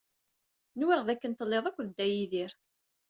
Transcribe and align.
Nwiɣ 0.79 1.01
dakken 1.07 1.33
telliḍ 1.33 1.65
akked 1.69 1.87
Dda 1.89 2.05
Yidir. 2.07 2.51